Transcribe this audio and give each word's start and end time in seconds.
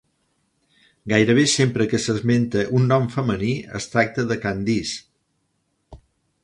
Gairebé 1.11 1.43
sempre 1.51 1.87
que 1.91 1.99
s'esmenta 2.05 2.65
un 2.79 2.89
nom 2.93 3.07
femení 3.19 3.51
es 3.81 3.89
tracta 3.93 4.27
de 4.33 4.41
Candice. 4.47 5.01